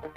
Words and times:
Xin 0.00 0.08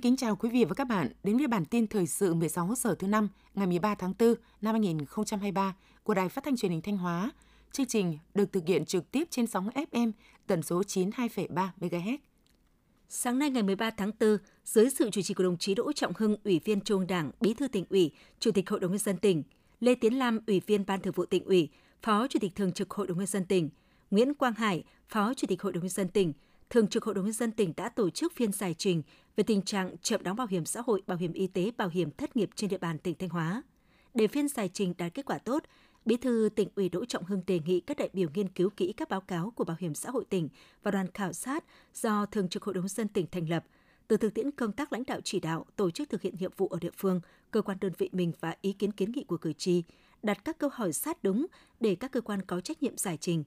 kính 0.00 0.16
chào 0.16 0.36
quý 0.36 0.50
vị 0.50 0.64
và 0.64 0.74
các 0.74 0.84
bạn 0.84 1.08
đến 1.22 1.36
với 1.36 1.46
bản 1.46 1.64
tin 1.64 1.86
thời 1.86 2.06
sự 2.06 2.34
16 2.34 2.74
giờ 2.76 2.94
thứ 2.98 3.06
năm 3.06 3.28
ngày 3.54 3.66
13 3.66 3.94
tháng 3.94 4.12
4 4.18 4.34
năm 4.60 4.74
2023 4.74 5.74
của 6.02 6.14
Đài 6.14 6.28
Phát 6.28 6.44
thanh 6.44 6.56
Truyền 6.56 6.72
hình 6.72 6.82
Thanh 6.82 6.96
Hóa. 6.96 7.30
Chương 7.72 7.86
trình 7.86 8.18
được 8.34 8.52
thực 8.52 8.66
hiện 8.66 8.84
trực 8.84 9.10
tiếp 9.10 9.28
trên 9.30 9.46
sóng 9.46 9.68
FM 9.68 10.12
tần 10.46 10.62
số 10.62 10.82
92,3 10.82 11.68
MHz. 11.80 12.18
Sáng 13.08 13.38
nay 13.38 13.50
ngày 13.50 13.62
13 13.62 13.90
tháng 13.90 14.10
4, 14.20 14.38
dưới 14.64 14.90
sự 14.90 15.10
chủ 15.10 15.22
trì 15.22 15.34
của 15.34 15.44
đồng 15.44 15.56
chí 15.56 15.74
Đỗ 15.74 15.92
Trọng 15.92 16.12
Hưng, 16.16 16.36
Ủy 16.44 16.60
viên 16.64 16.80
Trung 16.80 16.98
ương 16.98 17.06
Đảng, 17.06 17.30
Bí 17.40 17.54
thư 17.54 17.68
tỉnh 17.68 17.84
ủy, 17.90 18.10
Chủ 18.40 18.50
tịch 18.50 18.70
Hội 18.70 18.80
đồng 18.80 18.90
nhân 18.90 18.98
dân 18.98 19.18
tỉnh, 19.18 19.42
Lê 19.80 19.94
Tiến 19.94 20.18
Lam, 20.18 20.40
Ủy 20.46 20.60
viên 20.66 20.86
Ban 20.86 21.00
Thường 21.00 21.12
vụ 21.16 21.24
tỉnh 21.24 21.44
ủy, 21.44 21.68
Phó 22.02 22.26
Chủ 22.28 22.38
tịch 22.38 22.54
Thường 22.54 22.72
trực 22.72 22.90
Hội 22.90 23.06
đồng 23.06 23.18
nhân 23.18 23.26
dân 23.26 23.44
tỉnh, 23.44 23.68
Nguyễn 24.10 24.34
Quang 24.34 24.52
Hải, 24.52 24.84
Phó 25.08 25.34
Chủ 25.34 25.46
tịch 25.46 25.62
Hội 25.62 25.72
đồng 25.72 25.82
nhân 25.82 25.90
dân 25.90 26.08
tỉnh, 26.08 26.32
Thường 26.70 26.86
trực 26.88 27.04
Hội 27.04 27.14
đồng 27.14 27.24
nhân 27.24 27.32
dân 27.32 27.52
tỉnh 27.52 27.72
đã 27.76 27.88
tổ 27.88 28.10
chức 28.10 28.32
phiên 28.36 28.52
giải 28.52 28.74
trình 28.74 29.02
về 29.36 29.44
tình 29.44 29.62
trạng 29.62 29.98
chậm 29.98 30.22
đóng 30.22 30.36
bảo 30.36 30.46
hiểm 30.46 30.64
xã 30.64 30.80
hội, 30.86 31.02
bảo 31.06 31.18
hiểm 31.18 31.32
y 31.32 31.46
tế, 31.46 31.70
bảo 31.76 31.88
hiểm 31.88 32.10
thất 32.10 32.36
nghiệp 32.36 32.50
trên 32.54 32.70
địa 32.70 32.78
bàn 32.78 32.98
tỉnh 32.98 33.14
Thanh 33.18 33.28
Hóa. 33.28 33.62
Để 34.14 34.28
phiên 34.28 34.48
giải 34.48 34.70
trình 34.72 34.94
đạt 34.98 35.14
kết 35.14 35.24
quả 35.26 35.38
tốt, 35.38 35.62
Bí 36.06 36.16
thư 36.16 36.48
tỉnh 36.54 36.68
ủy 36.74 36.88
Đỗ 36.88 37.04
Trọng 37.04 37.24
Hưng 37.24 37.42
đề 37.46 37.60
nghị 37.66 37.80
các 37.80 37.96
đại 37.96 38.10
biểu 38.12 38.28
nghiên 38.34 38.48
cứu 38.48 38.70
kỹ 38.70 38.92
các 38.92 39.08
báo 39.08 39.20
cáo 39.20 39.50
của 39.50 39.64
Bảo 39.64 39.76
hiểm 39.80 39.94
xã 39.94 40.10
hội 40.10 40.24
tỉnh 40.24 40.48
và 40.82 40.90
đoàn 40.90 41.06
khảo 41.14 41.32
sát 41.32 41.64
do 41.94 42.26
Thường 42.26 42.48
trực 42.48 42.64
Hội 42.64 42.74
đồng 42.74 42.84
nhân 42.84 42.88
dân 42.88 43.08
tỉnh 43.08 43.26
thành 43.32 43.48
lập, 43.48 43.64
từ 44.08 44.16
thực 44.16 44.34
tiễn 44.34 44.50
công 44.50 44.72
tác 44.72 44.92
lãnh 44.92 45.02
đạo 45.06 45.20
chỉ 45.24 45.40
đạo, 45.40 45.66
tổ 45.76 45.90
chức 45.90 46.10
thực 46.10 46.22
hiện 46.22 46.34
nhiệm 46.38 46.50
vụ 46.56 46.68
ở 46.68 46.78
địa 46.80 46.90
phương, 46.96 47.20
cơ 47.50 47.62
quan 47.62 47.78
đơn 47.80 47.92
vị 47.98 48.10
mình 48.12 48.32
và 48.40 48.54
ý 48.62 48.72
kiến 48.72 48.92
kiến 48.92 49.12
nghị 49.12 49.24
của 49.24 49.36
cử 49.36 49.52
tri, 49.52 49.82
đặt 50.22 50.44
các 50.44 50.58
câu 50.58 50.70
hỏi 50.72 50.92
sát 50.92 51.22
đúng 51.22 51.46
để 51.80 51.94
các 51.94 52.12
cơ 52.12 52.20
quan 52.20 52.42
có 52.42 52.60
trách 52.60 52.82
nhiệm 52.82 52.96
giải 52.96 53.18
trình. 53.20 53.44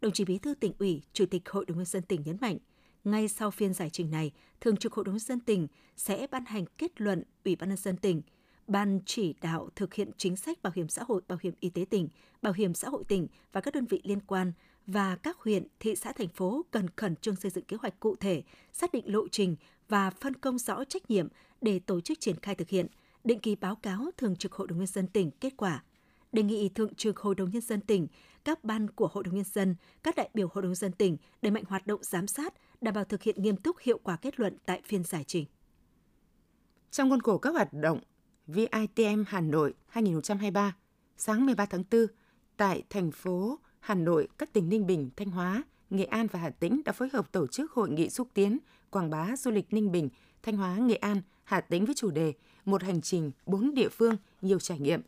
Đồng 0.00 0.12
chí 0.12 0.24
Bí 0.24 0.38
thư 0.38 0.54
tỉnh 0.54 0.72
ủy, 0.78 1.02
Chủ 1.12 1.26
tịch 1.26 1.48
Hội 1.48 1.64
đồng 1.66 1.76
nhân 1.76 1.86
dân 1.86 2.02
tỉnh 2.02 2.22
nhấn 2.24 2.36
mạnh, 2.40 2.58
ngay 3.04 3.28
sau 3.28 3.50
phiên 3.50 3.74
giải 3.74 3.90
trình 3.90 4.10
này, 4.10 4.32
Thường 4.60 4.76
trực 4.76 4.92
Hội 4.92 5.04
đồng 5.04 5.14
nhân 5.14 5.20
dân 5.20 5.40
tỉnh 5.40 5.66
sẽ 5.96 6.26
ban 6.30 6.44
hành 6.44 6.64
kết 6.78 7.00
luận 7.00 7.22
Ủy 7.44 7.56
ban 7.56 7.68
nhân 7.68 7.78
dân 7.78 7.96
tỉnh, 7.96 8.22
Ban 8.66 9.00
chỉ 9.06 9.34
đạo 9.40 9.68
thực 9.76 9.94
hiện 9.94 10.10
chính 10.16 10.36
sách 10.36 10.62
bảo 10.62 10.72
hiểm 10.76 10.88
xã 10.88 11.02
hội, 11.08 11.22
bảo 11.28 11.38
hiểm 11.42 11.54
y 11.60 11.70
tế 11.70 11.84
tỉnh, 11.90 12.08
bảo 12.42 12.52
hiểm 12.52 12.74
xã 12.74 12.88
hội 12.88 13.04
tỉnh 13.04 13.26
và 13.52 13.60
các 13.60 13.74
đơn 13.74 13.86
vị 13.86 14.00
liên 14.04 14.20
quan 14.20 14.52
và 14.86 15.16
các 15.16 15.36
huyện, 15.38 15.66
thị 15.80 15.96
xã, 15.96 16.12
thành 16.12 16.28
phố 16.28 16.64
cần 16.70 16.86
khẩn 16.96 17.16
trương 17.16 17.36
xây 17.36 17.50
dựng 17.50 17.64
kế 17.64 17.76
hoạch 17.76 18.00
cụ 18.00 18.16
thể, 18.16 18.42
xác 18.72 18.92
định 18.92 19.12
lộ 19.12 19.28
trình 19.28 19.56
và 19.88 20.10
phân 20.10 20.34
công 20.34 20.58
rõ 20.58 20.84
trách 20.84 21.10
nhiệm 21.10 21.28
để 21.60 21.78
tổ 21.78 22.00
chức 22.00 22.20
triển 22.20 22.36
khai 22.42 22.54
thực 22.54 22.68
hiện, 22.68 22.86
định 23.24 23.40
kỳ 23.40 23.56
báo 23.56 23.76
cáo 23.76 24.10
Thường 24.16 24.36
trực 24.36 24.52
Hội 24.52 24.66
đồng 24.66 24.78
Nhân 24.78 24.86
dân 24.86 25.06
tỉnh 25.06 25.30
kết 25.30 25.56
quả. 25.56 25.84
Đề 26.32 26.42
nghị 26.42 26.68
Thường 26.68 26.94
trực 26.94 27.18
Hội 27.18 27.34
đồng 27.34 27.50
Nhân 27.50 27.62
dân 27.62 27.80
tỉnh, 27.80 28.06
các 28.44 28.64
ban 28.64 28.90
của 28.90 29.08
Hội 29.12 29.24
đồng 29.24 29.34
Nhân 29.34 29.44
dân, 29.52 29.76
các 30.02 30.16
đại 30.16 30.28
biểu 30.34 30.48
Hội 30.52 30.62
đồng 30.62 30.70
Nhân 30.70 30.76
dân 30.76 30.92
tỉnh 30.92 31.16
đẩy 31.42 31.50
mạnh 31.50 31.64
hoạt 31.68 31.86
động 31.86 32.02
giám 32.02 32.26
sát, 32.26 32.54
đảm 32.80 32.94
bảo 32.94 33.04
thực 33.04 33.22
hiện 33.22 33.42
nghiêm 33.42 33.56
túc 33.56 33.78
hiệu 33.80 33.98
quả 34.02 34.16
kết 34.16 34.40
luận 34.40 34.56
tại 34.66 34.82
phiên 34.84 35.04
giải 35.04 35.24
trình. 35.24 35.46
Trong 36.90 37.10
khuôn 37.10 37.20
khổ 37.20 37.38
các 37.38 37.50
hoạt 37.50 37.72
động 37.72 38.00
VITM 38.46 39.24
Hà 39.26 39.40
Nội 39.40 39.74
2023, 39.88 40.76
sáng 41.16 41.46
13 41.46 41.66
tháng 41.66 41.84
4, 41.90 42.06
tại 42.56 42.82
thành 42.90 43.10
phố 43.10 43.58
Hà 43.80 43.94
Nội, 43.94 44.28
các 44.38 44.52
tỉnh 44.52 44.68
Ninh 44.68 44.86
Bình, 44.86 45.10
Thanh 45.16 45.30
Hóa, 45.30 45.62
Nghệ 45.90 46.04
An 46.04 46.26
và 46.26 46.38
Hà 46.38 46.50
Tĩnh 46.50 46.82
đã 46.84 46.92
phối 46.92 47.08
hợp 47.12 47.32
tổ 47.32 47.46
chức 47.46 47.72
hội 47.72 47.90
nghị 47.90 48.10
xúc 48.10 48.28
tiến 48.34 48.58
quảng 48.90 49.10
bá 49.10 49.36
du 49.36 49.50
lịch 49.50 49.72
Ninh 49.72 49.92
Bình, 49.92 50.08
Thanh 50.42 50.56
Hóa, 50.56 50.76
Nghệ 50.76 50.94
An, 50.94 51.22
Hà 51.44 51.60
Tĩnh 51.60 51.84
với 51.84 51.94
chủ 51.94 52.10
đề 52.10 52.32
Một 52.64 52.82
hành 52.82 53.00
trình, 53.00 53.30
bốn 53.46 53.74
địa 53.74 53.88
phương, 53.88 54.16
nhiều 54.42 54.58
trải 54.58 54.78
nghiệm. 54.78 55.00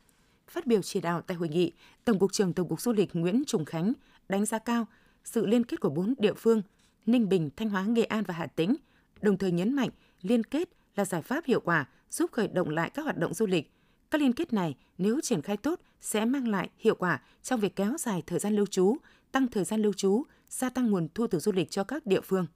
Phát 0.49 0.67
biểu 0.67 0.83
chỉ 0.83 1.01
đạo 1.01 1.21
tại 1.21 1.37
hội 1.37 1.49
nghị, 1.49 1.73
Tổng 2.05 2.19
cục 2.19 2.33
trưởng 2.33 2.53
Tổng 2.53 2.69
cục 2.69 2.81
Du 2.81 2.93
lịch 2.93 3.11
Nguyễn 3.13 3.43
Trùng 3.47 3.65
Khánh 3.65 3.93
đánh 4.29 4.47
giá 4.47 4.59
cao 4.59 4.87
sự 5.25 5.47
liên 5.47 5.65
kết 5.65 5.81
của 5.81 5.91
bốn 5.91 6.15
địa 6.19 6.35
phương 6.35 6.63
Ninh 7.07 7.29
Bình, 7.29 7.51
Thanh 7.57 7.71
Hóa, 7.71 7.83
Nghệ 7.83 8.05
An 8.05 8.25
và 8.25 8.35
Hà 8.35 8.47
Tĩnh, 8.47 8.77
đồng 9.23 9.39
thời 9.39 9.53
nhấn 9.53 9.73
mạnh 9.73 9.91
liên 10.23 10.45
kết 10.45 10.69
là 10.97 11.05
giải 11.05 11.23
pháp 11.23 11.45
hiệu 11.45 11.61
quả 11.61 11.87
giúp 12.11 12.33
khởi 12.33 12.49
động 12.49 12.69
lại 12.69 12.91
các 12.91 13.03
hoạt 13.03 13.19
động 13.19 13.35
du 13.35 13.47
lịch. 13.47 13.73
Các 14.11 14.21
liên 14.21 14.33
kết 14.33 14.53
này 14.53 14.77
nếu 14.99 15.21
triển 15.21 15.43
khai 15.43 15.57
tốt 15.57 15.81
sẽ 16.01 16.25
mang 16.25 16.49
lại 16.49 16.71
hiệu 16.79 16.95
quả 16.95 17.23
trong 17.43 17.61
việc 17.61 17.77
kéo 17.77 17.97
dài 17.99 18.23
thời 18.27 18.39
gian 18.39 18.57
lưu 18.57 18.67
trú, 18.67 18.97
tăng 19.33 19.49
thời 19.49 19.65
gian 19.65 19.83
lưu 19.83 19.93
trú, 19.93 20.23
gia 20.49 20.71
tăng 20.71 20.91
nguồn 20.91 21.09
thu 21.15 21.27
từ 21.27 21.39
du 21.39 21.53
lịch 21.53 21.71
cho 21.71 21.85
các 21.85 22.07
địa 22.07 22.21
phương. 22.21 22.47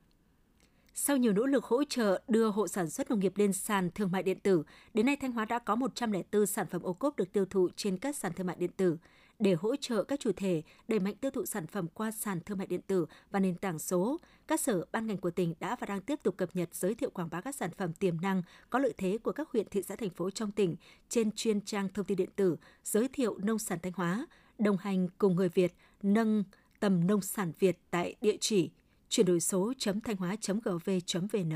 Sau 0.95 1.17
nhiều 1.17 1.33
nỗ 1.33 1.47
lực 1.47 1.65
hỗ 1.65 1.85
trợ 1.85 2.23
đưa 2.29 2.49
hộ 2.49 2.69
sản 2.69 2.91
xuất 2.91 3.11
nông 3.11 3.21
nghiệp 3.21 3.33
lên 3.37 3.53
sàn 3.53 3.91
thương 3.95 4.11
mại 4.13 4.23
điện 4.23 4.41
tử, 4.41 4.63
đến 4.95 5.07
nay 5.07 5.17
Thanh 5.17 5.33
Hóa 5.33 5.45
đã 5.45 5.59
có 5.59 5.77
104 5.77 6.47
sản 6.47 6.67
phẩm 6.67 6.83
ô 6.83 6.93
cốp 6.93 7.17
được 7.17 7.33
tiêu 7.33 7.45
thụ 7.45 7.69
trên 7.77 7.97
các 7.97 8.17
sàn 8.17 8.33
thương 8.33 8.47
mại 8.47 8.57
điện 8.57 8.71
tử. 8.77 8.97
Để 9.39 9.55
hỗ 9.55 9.77
trợ 9.77 10.05
các 10.05 10.21
chủ 10.21 10.33
thể 10.37 10.63
đẩy 10.89 11.01
mạnh 11.01 11.15
tiêu 11.15 11.31
thụ 11.31 11.47
sản 11.47 11.67
phẩm 11.67 11.89
qua 11.95 12.11
sàn 12.11 12.41
thương 12.41 12.59
mại 12.59 12.67
điện 12.67 12.81
tử 12.87 13.07
và 13.31 13.41
nền 13.41 13.55
tảng 13.55 13.79
số, 13.79 14.21
các 14.47 14.61
sở 14.61 14.85
ban 14.93 15.07
ngành 15.07 15.17
của 15.17 15.31
tỉnh 15.31 15.55
đã 15.61 15.77
và 15.81 15.87
đang 15.87 16.01
tiếp 16.01 16.19
tục 16.23 16.37
cập 16.37 16.57
nhật 16.57 16.75
giới 16.75 16.95
thiệu 16.95 17.11
quảng 17.11 17.29
bá 17.31 17.41
các 17.41 17.55
sản 17.55 17.71
phẩm 17.71 17.93
tiềm 17.93 18.21
năng 18.21 18.43
có 18.71 18.79
lợi 18.79 18.95
thế 18.97 19.19
của 19.19 19.33
các 19.33 19.49
huyện 19.53 19.67
thị 19.71 19.83
xã 19.83 19.97
thành 19.97 20.11
phố 20.11 20.31
trong 20.31 20.53
tỉnh 20.53 20.77
trên 21.09 21.33
chuyên 21.33 21.61
trang 21.61 21.89
thông 21.95 22.05
tin 22.05 22.17
điện 22.17 22.31
tử 22.37 22.57
giới 22.85 23.09
thiệu 23.13 23.39
nông 23.39 23.59
sản 23.59 23.79
Thanh 23.83 23.93
Hóa, 23.93 24.27
đồng 24.59 24.77
hành 24.77 25.09
cùng 25.19 25.37
người 25.37 25.49
Việt 25.49 25.75
nâng 26.03 26.45
tầm 26.81 27.07
nông 27.07 27.21
sản 27.21 27.53
Việt 27.59 27.79
tại 27.91 28.15
địa 28.21 28.37
chỉ 28.41 28.71
chuyển 29.09 29.27
đổi 29.27 29.41
số.thanh 29.41 30.17
hóa.gov.vn. 30.17 31.53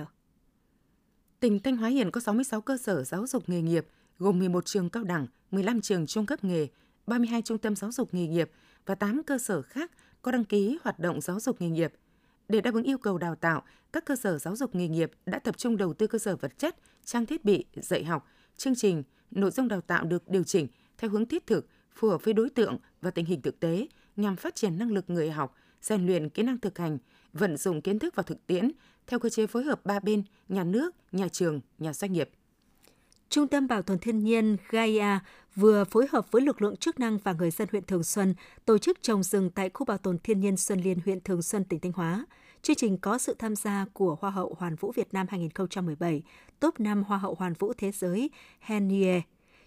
Tỉnh 1.41 1.60
Thanh 1.60 1.76
Hóa 1.76 1.88
hiện 1.88 2.10
có 2.10 2.20
66 2.20 2.60
cơ 2.60 2.76
sở 2.76 3.04
giáo 3.04 3.26
dục 3.26 3.49
nghề 3.49 3.62
nghiệp, 3.62 3.87
gồm 4.19 4.38
11 4.38 4.64
trường 4.66 4.91
cao 4.91 5.04
đẳng, 5.04 5.26
15 5.50 5.81
trường 5.81 6.06
trung 6.06 6.26
cấp 6.26 6.44
nghề, 6.44 6.69
32 7.07 7.43
trung 7.43 7.59
tâm 7.59 7.77
giáo 7.77 7.93
dục 7.93 8.15
nghề 8.15 8.27
nghiệp 8.27 8.51
và 8.87 8.95
8 8.95 9.23
cơ 9.23 9.39
sở 9.39 9.63
khác 9.63 9.91
có 10.23 10.33
đăng 10.33 10.45
ký 10.45 10.79
hoạt 10.83 10.99
động 10.99 11.21
giáo 11.21 11.41
dục 11.41 11.61
nghề 11.61 11.69
nghiệp. 11.69 11.93
Để 12.49 12.61
đáp 12.61 12.75
ứng 12.75 12.85
yêu 12.85 12.99
cầu 12.99 13.19
đào 13.19 13.35
tạo, 13.35 13.63
các 13.93 14.05
cơ 14.05 14.17
sở 14.17 14.39
giáo 14.39 14.57
dục 14.57 14.75
nghề 14.75 14.89
nghiệp 14.89 15.11
đã 15.27 15.39
tập 15.39 15.59
trung 15.59 15.77
đầu 15.77 15.95
tư 15.95 16.07
cơ 16.07 16.19
sở 16.19 16.37
vật 16.37 16.59
chất, 16.59 16.77
trang 17.05 17.27
thiết 17.27 17.45
bị, 17.45 17.65
dạy 17.75 18.05
học, 18.05 18.27
chương 18.57 18.75
trình, 18.75 19.03
nội 19.31 19.51
dung 19.51 19.69
đào 19.69 19.81
tạo 19.81 20.05
được 20.05 20.29
điều 20.29 20.45
chỉnh 20.45 20.69
theo 20.99 21.11
hướng 21.11 21.27
thiết 21.27 21.47
thực, 21.47 21.67
phù 21.95 22.09
hợp 22.09 22.25
với 22.25 22.35
đối 22.35 22.51
tượng 22.51 22.79
và 23.01 23.11
tình 23.11 23.27
hình 23.27 23.43
thực 23.43 23.61
tế 23.61 23.87
nhằm 24.17 24.37
phát 24.37 24.55
triển 24.55 24.79
năng 24.79 24.93
lực 24.93 25.11
người 25.11 25.31
học, 25.31 25.55
rèn 25.83 26.07
luyện 26.07 26.29
kỹ 26.29 26.43
năng 26.43 26.59
thực 26.59 26.79
hành, 26.79 26.99
vận 27.33 27.57
dụng 27.57 27.81
kiến 27.81 27.99
thức 27.99 28.15
vào 28.15 28.25
thực 28.25 28.47
tiễn 28.47 28.71
theo 29.07 29.19
cơ 29.19 29.29
chế 29.29 29.47
phối 29.47 29.65
hợp 29.65 29.87
ba 29.87 30.01
bên, 30.01 30.23
nhà 30.49 30.65
nước, 30.65 30.95
nhà 31.12 31.29
trường, 31.29 31.61
nhà 31.79 31.93
doanh 31.93 32.12
nghiệp. 32.12 32.31
Trung 33.29 33.49
tâm 33.49 33.69
Bảo 33.69 33.83
tồn 33.83 33.99
Thiên 33.99 34.25
nhiên 34.25 34.57
Gaia 34.71 35.19
vừa 35.57 35.85
phối 35.85 36.07
hợp 36.11 36.31
với 36.31 36.43
lực 36.43 36.63
lượng 36.63 36.77
chức 36.77 37.01
năng 37.01 37.19
và 37.19 37.33
người 37.33 37.51
dân 37.51 37.69
huyện 37.73 37.85
Thường 37.85 38.05
Xuân 38.05 38.35
tổ 38.65 38.79
chức 38.79 39.03
trồng 39.03 39.23
rừng 39.23 39.51
tại 39.51 39.71
khu 39.75 39.87
bảo 39.87 39.99
tồn 39.99 40.19
thiên 40.19 40.41
nhiên 40.41 40.57
Xuân 40.57 40.81
Liên, 40.81 40.99
huyện 41.05 41.21
Thường 41.21 41.43
Xuân, 41.43 41.65
tỉnh 41.65 41.81
Thanh 41.81 41.93
Hóa. 41.93 42.27
Chương 42.63 42.77
trình 42.77 42.99
có 42.99 43.19
sự 43.19 43.35
tham 43.39 43.57
gia 43.57 43.87
của 43.93 44.17
Hoa 44.21 44.31
hậu 44.31 44.57
Hoàn 44.59 44.77
vũ 44.77 44.93
Việt 44.93 45.15
Nam 45.15 45.27
2017, 45.31 46.23
top 46.61 46.81
5 46.81 47.03
Hoa 47.03 47.19
hậu 47.19 47.35
Hoàn 47.35 47.53
vũ 47.53 47.73
Thế 47.79 47.93
giới 47.93 48.31
Henie. 48.61 49.21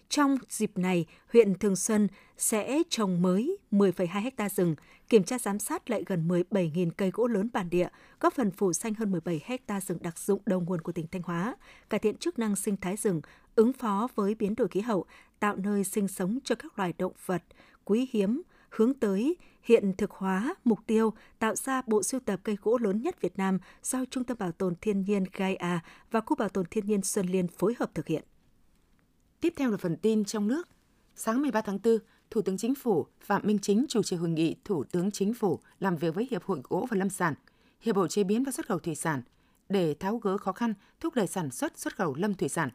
Trong 0.08 0.38
dịp 0.48 0.78
này, 0.78 1.06
huyện 1.32 1.54
Thường 1.54 1.76
Xuân 1.76 2.08
sẽ 2.38 2.82
trồng 2.88 3.22
mới 3.22 3.58
10,2 3.72 4.30
ha 4.38 4.48
rừng, 4.48 4.74
kiểm 5.08 5.24
tra 5.24 5.38
giám 5.38 5.58
sát 5.58 5.90
lại 5.90 6.02
gần 6.06 6.28
17.000 6.28 6.90
cây 6.96 7.10
gỗ 7.10 7.26
lớn 7.26 7.48
bản 7.52 7.70
địa, 7.70 7.88
góp 8.20 8.34
phần 8.34 8.50
phủ 8.50 8.72
xanh 8.72 8.94
hơn 8.94 9.10
17 9.10 9.40
ha 9.68 9.80
rừng 9.80 9.98
đặc 10.00 10.18
dụng 10.18 10.42
đầu 10.46 10.60
nguồn 10.60 10.80
của 10.80 10.92
tỉnh 10.92 11.06
Thanh 11.12 11.22
Hóa, 11.22 11.54
cải 11.90 12.00
thiện 12.00 12.16
chức 12.16 12.38
năng 12.38 12.56
sinh 12.56 12.76
thái 12.76 12.96
rừng, 12.96 13.20
ứng 13.56 13.72
phó 13.72 14.08
với 14.14 14.34
biến 14.34 14.54
đổi 14.54 14.68
khí 14.68 14.80
hậu, 14.80 15.04
tạo 15.40 15.56
nơi 15.56 15.84
sinh 15.84 16.08
sống 16.08 16.38
cho 16.44 16.54
các 16.54 16.78
loài 16.78 16.94
động 16.98 17.12
vật 17.26 17.42
quý 17.84 18.08
hiếm, 18.12 18.42
hướng 18.70 18.94
tới 18.94 19.36
hiện 19.62 19.92
thực 19.98 20.10
hóa 20.10 20.54
mục 20.64 20.78
tiêu 20.86 21.12
tạo 21.38 21.54
ra 21.54 21.82
bộ 21.86 22.02
sưu 22.02 22.20
tập 22.20 22.40
cây 22.42 22.56
gỗ 22.62 22.78
lớn 22.78 23.02
nhất 23.02 23.20
Việt 23.20 23.38
Nam 23.38 23.58
do 23.82 24.04
Trung 24.10 24.24
tâm 24.24 24.38
Bảo 24.38 24.52
tồn 24.52 24.74
Thiên 24.80 25.02
nhiên 25.02 25.24
Gaia 25.32 25.78
và 26.10 26.20
Khu 26.20 26.36
Bảo 26.36 26.48
tồn 26.48 26.66
Thiên 26.70 26.86
nhiên 26.86 27.02
Xuân 27.02 27.26
Liên 27.26 27.48
phối 27.48 27.74
hợp 27.78 27.90
thực 27.94 28.06
hiện. 28.06 28.24
Tiếp 29.40 29.52
theo 29.56 29.70
là 29.70 29.76
phần 29.76 29.96
tin 29.96 30.24
trong 30.24 30.48
nước. 30.48 30.68
Sáng 31.14 31.42
13 31.42 31.60
tháng 31.60 31.78
4, 31.84 31.98
Thủ 32.30 32.42
tướng 32.42 32.58
Chính 32.58 32.74
phủ 32.74 33.06
Phạm 33.20 33.42
Minh 33.44 33.58
Chính 33.58 33.86
chủ 33.88 34.02
trì 34.02 34.16
hội 34.16 34.30
nghị 34.30 34.56
Thủ 34.64 34.84
tướng 34.84 35.10
Chính 35.10 35.34
phủ 35.34 35.60
làm 35.78 35.96
việc 35.96 36.14
với 36.14 36.28
Hiệp 36.30 36.44
hội 36.44 36.60
Gỗ 36.64 36.86
và 36.90 36.96
Lâm 36.96 37.10
sản, 37.10 37.34
Hiệp 37.80 37.96
hội 37.96 38.08
Chế 38.08 38.24
biến 38.24 38.44
và 38.44 38.52
Xuất 38.52 38.66
khẩu 38.66 38.78
Thủy 38.78 38.94
sản 38.94 39.22
để 39.68 39.94
tháo 39.94 40.16
gỡ 40.16 40.38
khó 40.38 40.52
khăn, 40.52 40.74
thúc 41.00 41.14
đẩy 41.14 41.26
sản 41.26 41.50
xuất 41.50 41.78
xuất 41.78 41.96
khẩu 41.96 42.14
lâm 42.14 42.34
thủy 42.34 42.48
sản. 42.48 42.70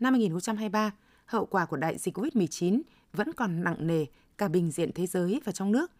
Năm 0.00 0.14
2023, 0.14 0.90
hậu 1.24 1.46
quả 1.46 1.66
của 1.66 1.76
đại 1.76 1.98
dịch 1.98 2.18
COVID-19 2.18 2.80
vẫn 3.12 3.32
còn 3.32 3.64
nặng 3.64 3.86
nề 3.86 4.06
cả 4.38 4.48
bình 4.48 4.70
diện 4.70 4.90
thế 4.94 5.06
giới 5.06 5.40
và 5.44 5.52
trong 5.52 5.72
nước. 5.72 5.90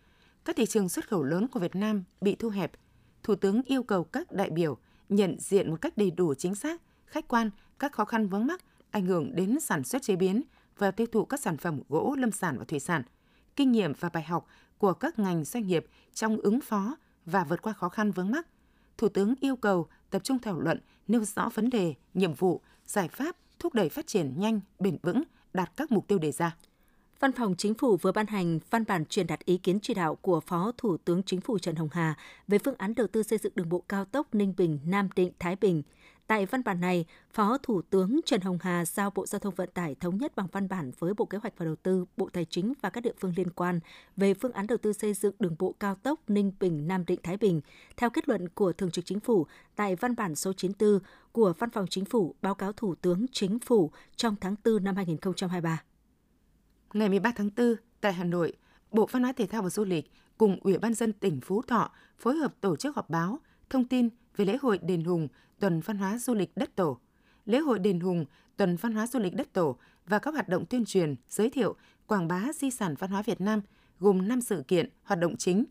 Các 0.45 0.57
thị 0.57 0.67
trường 0.67 0.89
xuất 0.89 1.09
khẩu 1.09 1.23
lớn 1.23 1.49
của 1.49 1.61
Việt 1.61 1.75
Nam 1.75 2.05
bị 2.21 2.35
thu 2.35 2.49
hẹp. 2.49 2.73
Thủ 3.23 3.35
tướng 3.35 3.63
yêu 3.63 3.83
cầu 3.83 4.05
các 4.05 4.33
đại 4.33 4.51
biểu 4.51 4.79
nhận 5.09 5.37
diện 5.41 5.71
một 5.71 5.77
cách 5.81 5.97
đầy 5.97 6.11
đủ 6.11 6.35
chính 6.35 6.55
xác, 6.55 6.83
khách 7.07 7.29
quan 7.29 7.51
các 7.79 7.93
khó 7.93 8.05
khăn 8.05 8.29
vướng 8.29 8.47
mắc 8.47 8.65
ảnh 8.91 9.07
hưởng 9.07 9.37
đến 9.37 9.61
sản 9.61 9.85
xuất 9.85 10.03
chế 10.03 10.17
biến 10.17 10.43
và 10.79 10.91
tiêu 10.91 11.07
thụ 11.13 11.25
các 11.25 11.41
sản 11.41 11.57
phẩm 11.57 11.81
gỗ, 11.89 12.17
lâm 12.19 12.33
sản 12.33 12.59
và 12.59 12.65
thủy 12.65 12.81
sản, 12.81 13.03
kinh 13.57 13.73
nghiệm 13.73 13.93
và 14.01 14.09
bài 14.09 14.23
học 14.23 14.47
của 14.79 14.93
các 14.93 15.19
ngành 15.19 15.45
doanh 15.45 15.67
nghiệp 15.67 15.87
trong 16.15 16.37
ứng 16.37 16.61
phó 16.61 16.97
và 17.27 17.45
vượt 17.45 17.63
qua 17.63 17.73
khó 17.73 17.89
khăn 17.89 18.11
vướng 18.11 18.31
mắc. 18.31 18.47
Thủ 18.99 19.09
tướng 19.09 19.35
yêu 19.41 19.57
cầu 19.57 19.89
tập 20.11 20.25
trung 20.25 20.39
thảo 20.39 20.61
luận, 20.61 20.81
nêu 21.09 21.25
rõ 21.25 21.51
vấn 21.55 21.71
đề, 21.71 21.95
nhiệm 22.15 22.35
vụ, 22.35 22.61
giải 22.87 23.09
pháp 23.09 23.37
thúc 23.59 23.75
đẩy 23.75 23.89
phát 23.89 24.07
triển 24.07 24.41
nhanh, 24.41 24.61
bền 24.79 24.99
vững, 25.03 25.23
đạt 25.55 25.73
các 25.77 25.93
mục 25.93 26.09
tiêu 26.09 26.19
đề 26.19 26.33
ra. 26.33 26.57
Văn 27.21 27.33
phòng 27.33 27.55
Chính 27.59 27.75
phủ 27.75 27.97
vừa 27.97 28.13
ban 28.13 28.27
hành 28.27 28.59
văn 28.71 28.85
bản 28.89 29.07
truyền 29.07 29.27
đạt 29.27 29.45
ý 29.45 29.57
kiến 29.57 29.79
chỉ 29.83 29.95
đạo 29.95 30.15
của 30.15 30.41
Phó 30.41 30.73
Thủ 30.79 30.97
tướng 30.97 31.23
Chính 31.23 31.41
phủ 31.41 31.59
Trần 31.59 31.77
Hồng 31.77 31.89
Hà 31.93 32.15
về 32.49 32.59
phương 32.59 32.75
án 32.79 32.95
đầu 32.95 33.07
tư 33.07 33.23
xây 33.23 33.39
dựng 33.39 33.53
đường 33.57 33.69
bộ 33.69 33.83
cao 33.89 34.05
tốc 34.05 34.35
Ninh 34.35 34.55
Bình, 34.57 34.79
Nam 34.85 35.09
Định, 35.17 35.33
Thái 35.39 35.57
Bình. 35.57 35.83
Tại 36.27 36.47
văn 36.47 36.65
bản 36.65 36.81
này, 36.81 37.07
Phó 37.33 37.59
Thủ 37.63 37.83
tướng 37.83 38.21
Trần 38.27 38.41
Hồng 38.41 38.59
Hà 38.61 38.85
giao 38.85 39.11
Bộ 39.11 39.27
Giao 39.27 39.39
thông 39.39 39.55
Vận 39.55 39.71
tải 39.75 39.95
thống 39.95 40.19
nhất 40.19 40.33
bằng 40.37 40.47
văn 40.53 40.69
bản 40.69 40.93
với 40.99 41.15
Bộ 41.15 41.25
Kế 41.25 41.39
hoạch 41.39 41.53
và 41.57 41.65
Đầu 41.65 41.77
tư, 41.77 42.05
Bộ 42.17 42.29
Tài 42.33 42.45
chính 42.45 42.73
và 42.83 42.91
các 42.91 43.01
địa 43.01 43.13
phương 43.21 43.33
liên 43.37 43.51
quan 43.51 43.81
về 44.17 44.35
phương 44.35 44.53
án 44.53 44.67
đầu 44.67 44.79
tư 44.79 44.93
xây 44.93 45.15
dựng 45.15 45.35
đường 45.39 45.57
bộ 45.59 45.75
cao 45.81 45.95
tốc 45.95 46.21
Ninh 46.29 46.53
Bình, 46.61 46.89
Nam 46.89 47.05
Định, 47.07 47.21
Thái 47.23 47.37
Bình. 47.37 47.61
Theo 47.97 48.11
kết 48.11 48.29
luận 48.29 48.49
của 48.49 48.73
Thường 48.73 48.91
trực 48.91 49.05
Chính 49.05 49.21
phủ 49.21 49.47
tại 49.77 49.97
văn 49.97 50.17
bản 50.17 50.35
số 50.35 50.53
94 50.53 50.99
của 51.33 51.53
Văn 51.59 51.71
phòng 51.71 51.87
Chính 51.91 52.05
phủ 52.05 52.35
báo 52.43 52.55
cáo 52.55 52.73
Thủ 52.73 52.95
tướng 52.95 53.27
Chính 53.33 53.59
phủ 53.59 53.91
trong 54.17 54.37
tháng 54.41 54.55
4 54.65 54.85
năm 54.85 54.97
2023. 54.97 55.83
Ngày 56.95 57.09
13 57.09 57.33
tháng 57.37 57.51
4, 57.57 57.77
tại 58.01 58.13
Hà 58.13 58.25
Nội, 58.25 58.53
Bộ 58.91 59.07
Văn 59.11 59.23
hóa 59.23 59.33
Thể 59.33 59.47
thao 59.47 59.63
và 59.63 59.71
Du 59.71 59.85
lịch 59.85 60.11
cùng 60.39 60.59
Ủy 60.61 60.79
ban 60.79 60.95
dân 60.95 61.13
tỉnh 61.13 61.41
Phú 61.41 61.63
Thọ 61.63 61.91
phối 62.19 62.37
hợp 62.37 62.55
tổ 62.61 62.77
chức 62.77 62.97
họp 62.97 63.11
báo 63.11 63.41
thông 63.71 63.85
tin 63.85 64.09
về 64.37 64.45
lễ 64.45 64.59
hội 64.63 64.79
Đền 64.79 65.05
Hùng, 65.05 65.29
Tuần 65.59 65.81
Văn 65.81 65.99
hóa 65.99 66.19
Du 66.19 66.35
lịch 66.35 66.57
Đất 66.57 66.77
Tổ. 66.77 66.99
Lễ 67.47 67.59
hội 67.59 67.79
Đền 67.79 68.01
Hùng, 68.01 68.25
Tuần 68.57 68.77
Văn 68.77 68.93
hóa 68.93 69.07
Du 69.07 69.19
lịch 69.19 69.35
Đất 69.35 69.53
Tổ 69.53 69.77
và 70.07 70.19
các 70.19 70.35
hoạt 70.35 70.49
động 70.49 70.67
tuyên 70.67 70.85
truyền, 70.85 71.15
giới 71.29 71.51
thiệu, 71.51 71.77
quảng 72.07 72.29
bá 72.29 72.45
di 72.55 72.71
sản 72.71 72.95
văn 72.99 73.11
hóa 73.11 73.23
Việt 73.23 73.41
Nam 73.41 73.61
gồm 74.01 74.29
5 74.29 74.41
sự 74.41 74.65
kiện, 74.69 74.91
hoạt 75.03 75.21
động 75.21 75.37
chính. 75.37 75.65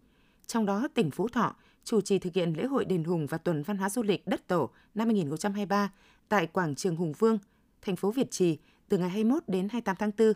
Trong 0.47 0.65
đó, 0.65 0.87
tỉnh 0.93 1.11
Phú 1.11 1.27
Thọ 1.27 1.55
chủ 1.83 2.01
trì 2.01 2.19
thực 2.19 2.33
hiện 2.33 2.53
lễ 2.57 2.65
hội 2.65 2.85
Đền 2.85 3.03
Hùng 3.03 3.27
và 3.27 3.37
Tuần 3.37 3.63
Văn 3.63 3.77
hóa 3.77 3.89
Du 3.89 4.03
lịch 4.03 4.27
Đất 4.27 4.47
Tổ 4.47 4.69
năm 4.95 5.07
2023 5.07 5.91
tại 6.29 6.47
Quảng 6.47 6.75
trường 6.75 6.95
Hùng 6.95 7.13
Vương, 7.19 7.39
thành 7.81 7.95
phố 7.95 8.11
Việt 8.11 8.31
Trì 8.31 8.57
từ 8.89 8.97
ngày 8.97 9.09
21 9.09 9.43
đến 9.47 9.67
28 9.71 9.95
tháng 9.99 10.11
4 10.17 10.33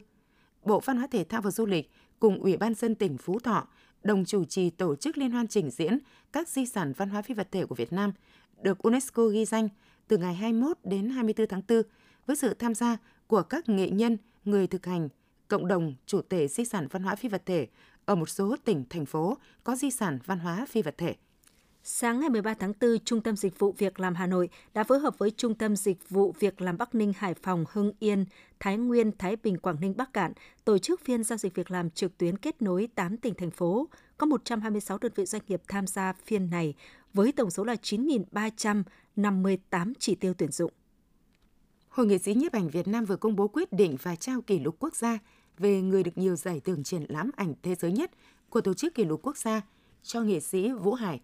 Bộ 0.64 0.80
Văn 0.80 0.98
hóa 0.98 1.08
Thể 1.08 1.24
thao 1.24 1.42
và 1.42 1.52
Du 1.52 1.66
lịch 1.66 1.92
cùng 2.20 2.40
Ủy 2.40 2.58
ban 2.58 2.74
dân 2.74 2.96
tỉnh 2.96 3.18
Phú 3.18 3.40
Thọ 3.40 3.68
đồng 4.04 4.26
chủ 4.26 4.46
trì 4.46 4.70
tổ 4.70 4.96
chức 4.96 5.18
liên 5.18 5.32
hoan 5.32 5.48
trình 5.48 5.70
diễn 5.70 6.00
các 6.32 6.48
di 6.48 6.66
sản 6.66 6.94
văn 6.98 7.10
hóa 7.10 7.22
phi 7.22 7.34
vật 7.34 7.48
thể 7.52 7.66
của 7.66 7.76
Việt 7.76 7.94
Nam 7.94 8.12
được 8.62 8.78
UNESCO 8.78 9.28
ghi 9.28 9.46
danh 9.46 9.70
từ 10.08 10.18
ngày 10.18 10.36
21 10.36 10.78
đến 10.84 11.10
24 11.10 11.48
tháng 11.48 11.62
4 11.70 11.82
với 12.26 12.36
sự 12.36 12.54
tham 12.54 12.76
gia 12.76 12.98
của 13.28 13.42
các 13.42 13.70
nghệ 13.70 13.90
nhân, 13.90 14.18
người 14.46 14.68
thực 14.68 14.86
hành, 14.86 15.10
cộng 15.48 15.68
đồng 15.68 15.94
chủ 16.06 16.22
thể 16.30 16.48
di 16.48 16.66
sản 16.66 16.88
văn 16.92 17.04
hóa 17.04 17.16
phi 17.16 17.30
vật 17.30 17.46
thể 17.46 17.68
ở 18.06 18.16
một 18.16 18.30
số 18.30 18.56
tỉnh, 18.66 18.84
thành 18.90 19.06
phố 19.06 19.38
có 19.64 19.76
di 19.76 19.92
sản 19.92 20.20
văn 20.26 20.40
hóa 20.40 20.66
phi 20.70 20.82
vật 20.82 20.96
thể. 20.98 21.16
Sáng 21.84 22.20
ngày 22.20 22.30
13 22.30 22.54
tháng 22.54 22.74
4, 22.82 23.00
Trung 23.06 23.22
tâm 23.22 23.36
Dịch 23.36 23.60
vụ 23.60 23.76
Việc 23.78 24.00
làm 24.00 24.16
Hà 24.16 24.28
Nội 24.28 24.50
đã 24.74 24.84
phối 24.84 25.00
hợp 25.00 25.18
với 25.18 25.32
Trung 25.32 25.56
tâm 25.56 25.76
Dịch 25.76 26.10
vụ 26.10 26.34
Việc 26.40 26.62
làm 26.62 26.78
Bắc 26.78 26.96
Ninh, 26.96 27.14
Hải 27.18 27.34
Phòng, 27.34 27.66
Hưng 27.72 27.92
Yên, 28.00 28.26
Thái 28.60 28.78
Nguyên, 28.78 29.12
Thái 29.18 29.36
Bình, 29.36 29.58
Quảng 29.58 29.78
Ninh, 29.82 29.94
Bắc 29.98 30.14
Cạn 30.14 30.34
tổ 30.66 30.78
chức 30.78 31.02
phiên 31.02 31.24
giao 31.24 31.38
dịch 31.38 31.56
việc 31.56 31.72
làm 31.72 31.90
trực 31.90 32.18
tuyến 32.18 32.38
kết 32.38 32.62
nối 32.62 32.88
8 32.96 33.18
tỉnh 33.18 33.34
thành 33.34 33.52
phố. 33.52 33.88
Có 34.18 34.26
126 34.26 34.98
đơn 34.98 35.12
vị 35.16 35.26
doanh 35.26 35.42
nghiệp 35.48 35.62
tham 35.68 35.88
gia 35.88 36.14
phiên 36.14 36.50
này 36.50 36.74
với 37.14 37.32
tổng 37.32 37.50
số 37.50 37.64
là 37.64 37.74
9.358 37.74 39.94
chỉ 40.00 40.16
tiêu 40.16 40.34
tuyển 40.38 40.52
dụng. 40.52 40.72
Hội 41.90 42.08
nghệ 42.08 42.18
sĩ 42.18 42.34
nhiếp 42.34 42.52
ảnh 42.52 42.70
Việt 42.70 42.88
Nam 42.88 43.06
vừa 43.06 43.16
công 43.16 43.36
bố 43.36 43.48
quyết 43.48 43.74
định 43.74 43.98
và 44.02 44.16
trao 44.16 44.42
kỷ 44.42 44.60
lục 44.60 44.76
quốc 44.80 44.96
gia 44.96 45.20
về 45.58 45.82
người 45.82 46.04
được 46.04 46.18
nhiều 46.18 46.36
giải 46.36 46.60
thưởng 46.60 46.84
triển 46.84 47.06
lãm 47.10 47.32
ảnh 47.36 47.54
thế 47.64 47.76
giới 47.76 47.92
nhất 47.92 48.12
của 48.50 48.62
Tổ 48.62 48.74
chức 48.74 48.94
Kỷ 48.94 49.06
lục 49.06 49.20
Quốc 49.24 49.38
gia 49.38 49.62
cho 50.04 50.22
nghệ 50.22 50.40
sĩ 50.40 50.72
Vũ 50.72 50.94
Hải 50.94 51.22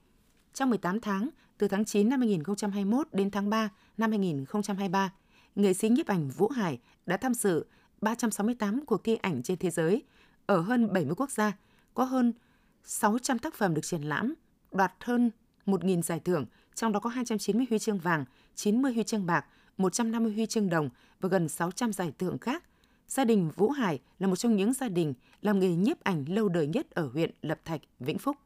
trong 0.55 0.69
18 0.69 0.99
tháng, 0.99 1.29
từ 1.57 1.67
tháng 1.67 1.85
9 1.85 2.09
năm 2.09 2.19
2021 2.19 3.07
đến 3.11 3.31
tháng 3.31 3.49
3 3.49 3.69
năm 3.97 4.11
2023, 4.11 5.13
nghệ 5.55 5.73
sĩ 5.73 5.89
nhiếp 5.89 6.07
ảnh 6.07 6.29
Vũ 6.29 6.49
Hải 6.49 6.79
đã 7.05 7.17
tham 7.17 7.33
dự 7.33 7.65
368 8.01 8.85
cuộc 8.85 9.03
thi 9.03 9.15
ảnh 9.15 9.43
trên 9.43 9.57
thế 9.57 9.69
giới 9.69 10.03
ở 10.45 10.61
hơn 10.61 10.93
70 10.93 11.15
quốc 11.17 11.31
gia, 11.31 11.57
có 11.93 12.03
hơn 12.03 12.33
600 12.83 13.39
tác 13.39 13.53
phẩm 13.53 13.73
được 13.73 13.85
triển 13.85 14.01
lãm, 14.01 14.33
đoạt 14.71 14.93
hơn 14.99 15.31
1.000 15.65 16.01
giải 16.01 16.19
thưởng, 16.19 16.45
trong 16.75 16.91
đó 16.91 16.99
có 16.99 17.09
290 17.09 17.65
huy 17.69 17.79
chương 17.79 17.97
vàng, 17.97 18.25
90 18.55 18.93
huy 18.93 19.03
chương 19.03 19.25
bạc, 19.25 19.45
150 19.77 20.33
huy 20.33 20.45
chương 20.45 20.69
đồng 20.69 20.89
và 21.19 21.29
gần 21.29 21.49
600 21.49 21.93
giải 21.93 22.13
thưởng 22.19 22.37
khác. 22.37 22.63
Gia 23.07 23.25
đình 23.25 23.51
Vũ 23.55 23.69
Hải 23.69 23.99
là 24.19 24.27
một 24.27 24.35
trong 24.35 24.55
những 24.55 24.73
gia 24.73 24.89
đình 24.89 25.13
làm 25.41 25.59
nghề 25.59 25.69
nhiếp 25.69 26.03
ảnh 26.03 26.25
lâu 26.27 26.49
đời 26.49 26.67
nhất 26.67 26.91
ở 26.91 27.09
huyện 27.13 27.31
Lập 27.41 27.59
Thạch, 27.65 27.81
Vĩnh 27.99 28.17
Phúc. 28.17 28.37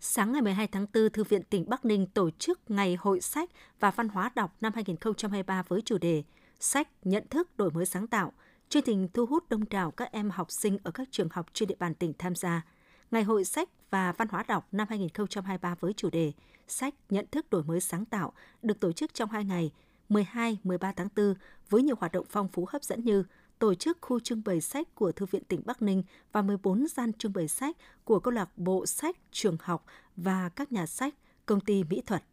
Sáng 0.00 0.32
ngày 0.32 0.42
12 0.42 0.66
tháng 0.66 0.86
4, 0.94 1.10
Thư 1.10 1.24
viện 1.24 1.42
tỉnh 1.42 1.64
Bắc 1.68 1.84
Ninh 1.84 2.06
tổ 2.06 2.30
chức 2.30 2.60
Ngày 2.70 2.96
Hội 3.00 3.20
sách 3.20 3.50
và 3.80 3.90
Văn 3.90 4.08
hóa 4.08 4.30
đọc 4.34 4.56
năm 4.60 4.72
2023 4.74 5.62
với 5.68 5.82
chủ 5.82 5.98
đề 5.98 6.22
Sách, 6.60 6.88
nhận 7.04 7.24
thức, 7.30 7.56
đổi 7.56 7.70
mới 7.70 7.86
sáng 7.86 8.06
tạo. 8.06 8.32
Chương 8.68 8.82
trình 8.82 9.08
thu 9.14 9.26
hút 9.26 9.44
đông 9.48 9.64
đảo 9.70 9.90
các 9.90 10.12
em 10.12 10.30
học 10.30 10.50
sinh 10.50 10.78
ở 10.82 10.90
các 10.90 11.08
trường 11.10 11.28
học 11.32 11.46
trên 11.52 11.68
địa 11.68 11.74
bàn 11.78 11.94
tỉnh 11.94 12.12
tham 12.18 12.34
gia. 12.34 12.62
Ngày 13.10 13.22
Hội 13.22 13.44
sách 13.44 13.68
và 13.90 14.12
Văn 14.12 14.28
hóa 14.28 14.44
đọc 14.48 14.68
năm 14.72 14.86
2023 14.90 15.74
với 15.80 15.92
chủ 15.92 16.10
đề 16.10 16.32
Sách, 16.68 16.94
nhận 17.10 17.26
thức, 17.30 17.50
đổi 17.50 17.62
mới 17.64 17.80
sáng 17.80 18.04
tạo 18.04 18.32
được 18.62 18.80
tổ 18.80 18.92
chức 18.92 19.14
trong 19.14 19.30
hai 19.30 19.44
ngày 19.44 19.70
12-13 20.08 20.92
tháng 20.96 21.08
4 21.16 21.34
với 21.70 21.82
nhiều 21.82 21.96
hoạt 22.00 22.12
động 22.12 22.26
phong 22.28 22.48
phú 22.48 22.66
hấp 22.68 22.84
dẫn 22.84 23.04
như 23.04 23.24
tổ 23.58 23.74
chức 23.74 23.98
khu 24.00 24.20
trưng 24.20 24.42
bày 24.44 24.60
sách 24.60 24.94
của 24.94 25.12
Thư 25.12 25.26
viện 25.26 25.42
tỉnh 25.44 25.62
Bắc 25.64 25.82
Ninh 25.82 26.02
và 26.32 26.42
14 26.42 26.86
gian 26.86 27.12
trưng 27.12 27.32
bày 27.32 27.48
sách 27.48 27.76
của 28.04 28.20
câu 28.20 28.32
lạc 28.32 28.58
bộ 28.58 28.86
sách, 28.86 29.16
trường 29.30 29.56
học 29.60 29.84
và 30.16 30.48
các 30.48 30.72
nhà 30.72 30.86
sách, 30.86 31.14
công 31.46 31.60
ty 31.60 31.84
mỹ 31.84 32.02
thuật. 32.06 32.24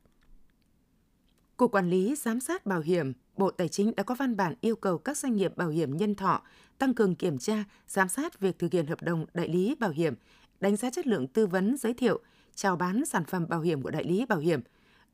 Cục 1.57 1.71
Quản 1.71 1.89
lý 1.89 2.15
Giám 2.15 2.39
sát 2.39 2.65
Bảo 2.65 2.79
hiểm, 2.79 3.13
Bộ 3.37 3.51
Tài 3.51 3.69
chính 3.69 3.95
đã 3.95 4.03
có 4.03 4.15
văn 4.15 4.35
bản 4.35 4.55
yêu 4.61 4.75
cầu 4.75 4.97
các 4.97 5.17
doanh 5.17 5.35
nghiệp 5.35 5.57
bảo 5.57 5.69
hiểm 5.69 5.97
nhân 5.97 6.15
thọ 6.15 6.41
tăng 6.77 6.93
cường 6.93 7.15
kiểm 7.15 7.37
tra, 7.37 7.63
giám 7.87 8.09
sát 8.09 8.39
việc 8.39 8.59
thực 8.59 8.71
hiện 8.71 8.87
hợp 8.87 9.01
đồng 9.01 9.25
đại 9.33 9.47
lý 9.47 9.75
bảo 9.75 9.89
hiểm, 9.89 10.13
đánh 10.59 10.75
giá 10.75 10.89
chất 10.89 11.07
lượng 11.07 11.27
tư 11.27 11.47
vấn, 11.47 11.77
giới 11.77 11.93
thiệu, 11.93 12.19
chào 12.55 12.75
bán 12.75 13.05
sản 13.05 13.23
phẩm 13.25 13.47
bảo 13.49 13.61
hiểm 13.61 13.81
của 13.81 13.91
đại 13.91 14.03
lý 14.03 14.25
bảo 14.25 14.39
hiểm, 14.39 14.61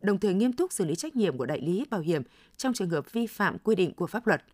đồng 0.01 0.19
thời 0.19 0.33
nghiêm 0.33 0.53
túc 0.53 0.73
xử 0.73 0.85
lý 0.85 0.95
trách 0.95 1.15
nhiệm 1.15 1.38
của 1.38 1.45
đại 1.45 1.61
lý 1.61 1.85
bảo 1.89 2.01
hiểm 2.01 2.23
trong 2.57 2.73
trường 2.73 2.89
hợp 2.89 3.13
vi 3.13 3.27
phạm 3.27 3.57
quy 3.57 3.75
định 3.75 3.94
của 3.94 4.07
pháp 4.07 4.27
luật– 4.27 4.44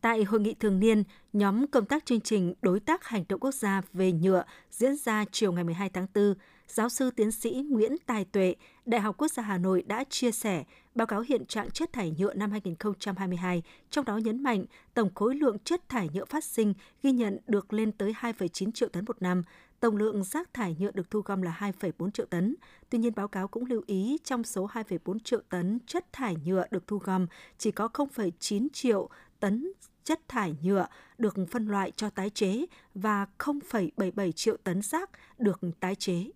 Tại 0.00 0.24
hội 0.24 0.40
nghị 0.40 0.54
thường 0.54 0.80
niên, 0.80 1.02
nhóm 1.32 1.66
công 1.66 1.86
tác 1.86 2.06
chương 2.06 2.20
trình 2.20 2.54
Đối 2.62 2.80
tác 2.80 3.04
Hành 3.04 3.24
động 3.28 3.40
Quốc 3.40 3.54
gia 3.54 3.82
về 3.92 4.12
nhựa 4.12 4.44
diễn 4.70 4.96
ra 4.96 5.24
chiều 5.32 5.52
ngày 5.52 5.64
12 5.64 5.90
tháng 5.90 6.06
4, 6.14 6.34
giáo 6.66 6.88
sư 6.88 7.10
tiến 7.10 7.30
sĩ 7.30 7.64
Nguyễn 7.70 7.96
Tài 8.06 8.24
Tuệ, 8.24 8.54
Đại 8.86 9.00
học 9.00 9.16
Quốc 9.18 9.28
gia 9.28 9.42
Hà 9.42 9.58
Nội 9.58 9.82
đã 9.86 10.04
chia 10.04 10.32
sẻ 10.32 10.64
báo 10.94 11.06
cáo 11.06 11.20
hiện 11.20 11.46
trạng 11.46 11.70
chất 11.70 11.92
thải 11.92 12.14
nhựa 12.18 12.34
năm 12.34 12.50
2022, 12.50 13.62
trong 13.90 14.04
đó 14.04 14.16
nhấn 14.16 14.42
mạnh 14.42 14.64
tổng 14.94 15.14
khối 15.14 15.34
lượng 15.34 15.58
chất 15.58 15.88
thải 15.88 16.08
nhựa 16.12 16.24
phát 16.24 16.44
sinh 16.44 16.74
ghi 17.02 17.12
nhận 17.12 17.38
được 17.46 17.72
lên 17.72 17.92
tới 17.92 18.14
2,9 18.20 18.72
triệu 18.72 18.88
tấn 18.88 19.04
một 19.04 19.22
năm, 19.22 19.42
tổng 19.80 19.96
lượng 19.96 20.24
rác 20.24 20.54
thải 20.54 20.76
nhựa 20.78 20.90
được 20.90 21.10
thu 21.10 21.20
gom 21.20 21.42
là 21.42 21.56
2,4 21.60 22.10
triệu 22.10 22.26
tấn. 22.26 22.54
Tuy 22.90 22.98
nhiên, 22.98 23.12
báo 23.16 23.28
cáo 23.28 23.48
cũng 23.48 23.64
lưu 23.66 23.82
ý 23.86 24.18
trong 24.24 24.44
số 24.44 24.68
2,4 24.72 25.18
triệu 25.18 25.40
tấn 25.48 25.78
chất 25.86 26.12
thải 26.12 26.36
nhựa 26.44 26.64
được 26.70 26.86
thu 26.86 26.98
gom, 26.98 27.26
chỉ 27.58 27.70
có 27.70 27.88
0,9 27.92 28.68
triệu 28.72 29.08
tấn 29.40 29.72
chất 30.04 30.28
thải 30.28 30.56
nhựa 30.62 30.86
được 31.18 31.34
phân 31.50 31.66
loại 31.66 31.92
cho 31.96 32.10
tái 32.10 32.30
chế 32.30 32.66
và 32.94 33.26
0,77 33.38 34.32
triệu 34.32 34.56
tấn 34.56 34.82
rác 34.82 35.10
được 35.38 35.60
tái 35.80 35.94
chế. 35.94 36.30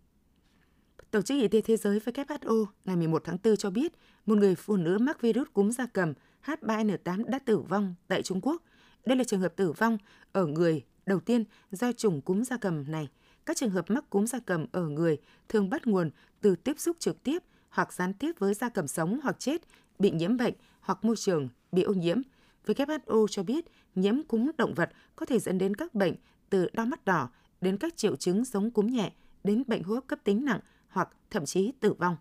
Tổ 1.10 1.22
chức 1.22 1.40
Y 1.40 1.48
tế 1.48 1.60
Thế 1.60 1.76
giới 1.76 1.98
WHO 1.98 2.66
ngày 2.84 2.96
11 2.96 3.22
tháng 3.24 3.36
4 3.44 3.56
cho 3.56 3.70
biết 3.70 3.92
một 4.26 4.38
người 4.38 4.54
phụ 4.54 4.76
nữ 4.76 4.98
mắc 4.98 5.20
virus 5.20 5.48
cúm 5.52 5.70
da 5.70 5.86
cầm 5.86 6.12
H3N8 6.44 7.24
đã 7.24 7.38
tử 7.38 7.58
vong 7.58 7.94
tại 8.08 8.22
Trung 8.22 8.40
Quốc. 8.40 8.62
Đây 9.06 9.16
là 9.16 9.24
trường 9.24 9.40
hợp 9.40 9.56
tử 9.56 9.72
vong 9.72 9.98
ở 10.32 10.46
người 10.46 10.84
đầu 11.06 11.20
tiên 11.20 11.44
do 11.70 11.92
chủng 11.92 12.20
cúm 12.20 12.42
da 12.42 12.56
cầm 12.56 12.90
này. 12.90 13.08
Các 13.46 13.56
trường 13.56 13.70
hợp 13.70 13.90
mắc 13.90 14.10
cúm 14.10 14.24
da 14.24 14.38
cầm 14.46 14.66
ở 14.72 14.88
người 14.88 15.18
thường 15.48 15.70
bắt 15.70 15.86
nguồn 15.86 16.10
từ 16.40 16.56
tiếp 16.56 16.78
xúc 16.78 16.96
trực 17.00 17.22
tiếp 17.22 17.42
hoặc 17.68 17.92
gián 17.92 18.14
tiếp 18.14 18.32
với 18.38 18.54
da 18.54 18.68
cầm 18.68 18.88
sống 18.88 19.20
hoặc 19.22 19.36
chết, 19.38 19.62
bị 19.98 20.10
nhiễm 20.10 20.36
bệnh 20.36 20.54
hoặc 20.80 21.04
môi 21.04 21.16
trường 21.16 21.48
bị 21.72 21.82
ô 21.82 21.92
nhiễm– 21.92 22.22
WHO 22.66 23.26
cho 23.26 23.42
biết 23.42 23.64
nhiễm 23.94 24.22
cúm 24.22 24.50
động 24.58 24.74
vật 24.74 24.90
có 25.16 25.26
thể 25.26 25.38
dẫn 25.38 25.58
đến 25.58 25.74
các 25.74 25.94
bệnh 25.94 26.14
từ 26.50 26.68
đau 26.72 26.86
mắt 26.86 27.04
đỏ 27.04 27.28
đến 27.60 27.76
các 27.76 27.96
triệu 27.96 28.16
chứng 28.16 28.44
giống 28.44 28.70
cúm 28.70 28.86
nhẹ 28.86 29.12
đến 29.44 29.62
bệnh 29.66 29.82
hô 29.82 29.94
hấp 29.94 30.06
cấp 30.06 30.18
tính 30.24 30.44
nặng 30.44 30.60
hoặc 30.88 31.08
thậm 31.30 31.46
chí 31.46 31.72
tử 31.80 31.92
vong. 31.92 32.16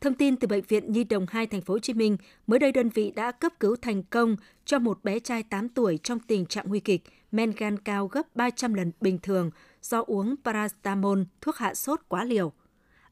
Thông 0.00 0.14
tin 0.14 0.36
từ 0.36 0.48
bệnh 0.48 0.64
viện 0.68 0.92
Nhi 0.92 1.04
đồng 1.04 1.26
2 1.28 1.46
thành 1.46 1.60
phố 1.60 1.74
Hồ 1.74 1.78
Chí 1.78 1.94
Minh, 1.94 2.16
mới 2.46 2.58
đây 2.58 2.72
đơn 2.72 2.88
vị 2.88 3.10
đã 3.10 3.32
cấp 3.32 3.52
cứu 3.60 3.76
thành 3.76 4.02
công 4.02 4.36
cho 4.64 4.78
một 4.78 5.04
bé 5.04 5.18
trai 5.18 5.42
8 5.42 5.68
tuổi 5.68 5.98
trong 6.02 6.20
tình 6.20 6.46
trạng 6.46 6.68
nguy 6.68 6.80
kịch, 6.80 7.02
men 7.32 7.52
gan 7.56 7.78
cao 7.78 8.06
gấp 8.06 8.36
300 8.36 8.74
lần 8.74 8.92
bình 9.00 9.18
thường 9.22 9.50
do 9.82 10.04
uống 10.06 10.34
paracetamol, 10.44 11.22
thuốc 11.40 11.56
hạ 11.56 11.74
sốt 11.74 12.00
quá 12.08 12.24
liều. 12.24 12.52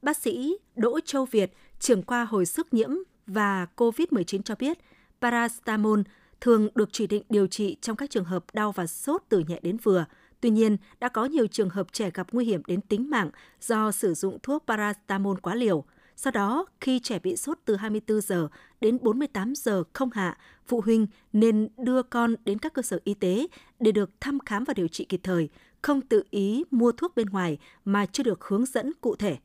Bác 0.01 0.17
sĩ 0.17 0.57
Đỗ 0.75 0.99
Châu 0.99 1.25
Việt, 1.25 1.53
trưởng 1.79 2.03
khoa 2.05 2.25
hồi 2.25 2.45
sức 2.45 2.73
nhiễm 2.73 2.89
và 3.27 3.67
COVID-19 3.75 4.41
cho 4.41 4.55
biết, 4.55 4.77
paracetamol 5.21 5.99
thường 6.45 6.67
được 6.75 6.89
chỉ 6.91 7.07
định 7.07 7.23
điều 7.29 7.47
trị 7.47 7.77
trong 7.81 7.95
các 7.95 8.09
trường 8.09 8.23
hợp 8.23 8.45
đau 8.53 8.71
và 8.71 8.87
sốt 8.87 9.23
từ 9.29 9.39
nhẹ 9.39 9.59
đến 9.61 9.77
vừa. 9.77 10.05
Tuy 10.41 10.49
nhiên, 10.49 10.77
đã 10.99 11.09
có 11.09 11.25
nhiều 11.25 11.47
trường 11.47 11.69
hợp 11.69 11.87
trẻ 11.91 12.09
gặp 12.13 12.27
nguy 12.31 12.45
hiểm 12.45 12.61
đến 12.67 12.81
tính 12.81 13.09
mạng 13.09 13.29
do 13.61 13.91
sử 13.91 14.13
dụng 14.13 14.37
thuốc 14.43 14.63
paracetamol 14.67 15.37
quá 15.41 15.55
liều. 15.55 15.83
Sau 16.15 16.31
đó, 16.31 16.65
khi 16.81 16.99
trẻ 16.99 17.19
bị 17.19 17.35
sốt 17.35 17.59
từ 17.65 17.75
24 17.75 18.21
giờ 18.21 18.47
đến 18.81 18.97
48 19.01 19.55
giờ 19.55 19.83
không 19.93 20.09
hạ, 20.13 20.37
phụ 20.67 20.81
huynh 20.81 21.07
nên 21.33 21.67
đưa 21.77 22.03
con 22.03 22.35
đến 22.45 22.59
các 22.59 22.73
cơ 22.73 22.81
sở 22.81 22.99
y 23.03 23.13
tế 23.13 23.47
để 23.79 23.91
được 23.91 24.09
thăm 24.21 24.39
khám 24.45 24.63
và 24.63 24.73
điều 24.73 24.87
trị 24.87 25.05
kịp 25.05 25.19
thời, 25.23 25.49
không 25.81 26.01
tự 26.01 26.23
ý 26.29 26.63
mua 26.71 26.91
thuốc 26.91 27.15
bên 27.15 27.27
ngoài 27.27 27.57
mà 27.85 28.05
chưa 28.05 28.23
được 28.23 28.43
hướng 28.43 28.65
dẫn 28.65 28.91
cụ 29.01 29.15
thể. 29.15 29.37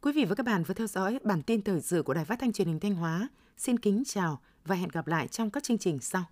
Quý 0.00 0.12
vị 0.12 0.24
và 0.24 0.34
các 0.34 0.46
bạn 0.46 0.62
vừa 0.62 0.74
theo 0.74 0.86
dõi 0.86 1.18
bản 1.24 1.42
tin 1.42 1.62
thời 1.62 1.80
sự 1.80 2.02
của 2.02 2.14
Đài 2.14 2.24
Phát 2.24 2.38
thanh 2.40 2.52
Truyền 2.52 2.68
hình 2.68 2.80
Thanh 2.80 2.94
Hóa. 2.94 3.28
Xin 3.56 3.78
kính 3.78 4.02
chào 4.06 4.40
và 4.64 4.76
hẹn 4.76 4.88
gặp 4.88 5.06
lại 5.06 5.28
trong 5.28 5.50
các 5.50 5.62
chương 5.62 5.78
trình 5.78 5.98
sau. 6.00 6.24